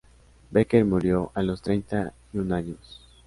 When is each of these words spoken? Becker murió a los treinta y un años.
Becker 0.49 0.83
murió 0.83 1.31
a 1.35 1.43
los 1.43 1.61
treinta 1.61 2.11
y 2.33 2.39
un 2.39 2.51
años. 2.53 3.03